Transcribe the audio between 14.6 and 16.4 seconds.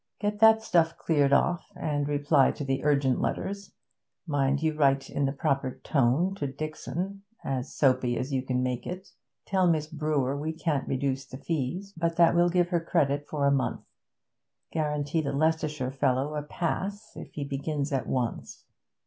Guarantee the Leicestershire fellow